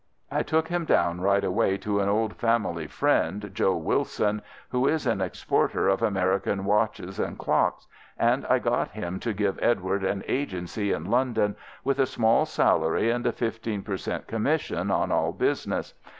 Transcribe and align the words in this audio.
I 0.31 0.41
took 0.41 0.69
him 0.69 0.85
down 0.85 1.21
right 1.21 1.43
away 1.43 1.77
to 1.77 1.99
an 1.99 2.09
old 2.09 2.35
family 2.35 2.87
friend, 2.87 3.51
Joe 3.53 3.75
Willson, 3.79 4.41
who 4.69 4.87
is 4.87 5.05
an 5.05 5.21
exporter 5.21 5.87
of 5.87 6.01
American 6.01 6.65
watches 6.65 7.19
and 7.19 7.37
clocks, 7.37 7.85
and 8.17 8.43
I 8.47 8.57
got 8.57 8.89
him 8.89 9.19
to 9.19 9.31
give 9.31 9.59
Edward 9.61 10.03
an 10.03 10.23
agency 10.27 10.91
in 10.91 11.11
London, 11.11 11.55
with 11.83 11.99
a 11.99 12.07
small 12.07 12.47
salary 12.47 13.11
and 13.11 13.27
a 13.27 13.31
15 13.31 13.83
per 13.83 13.97
cent. 13.97 14.25
commission 14.25 14.89
on 14.89 15.11
all 15.11 15.31
business. 15.33 15.93